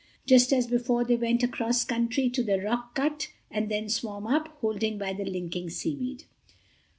[0.25, 4.47] Just as before they went across country to the rock cut and then swam up,
[4.61, 6.23] holding by the linking seaweed.